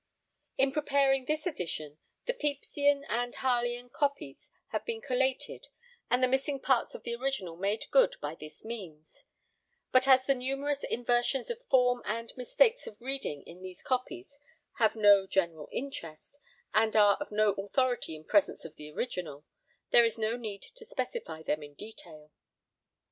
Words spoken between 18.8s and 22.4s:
original there is no need to specify them in detail.